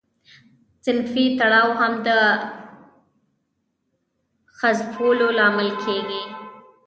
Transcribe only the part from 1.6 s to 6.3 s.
هم د حذفولو لامل کیږي.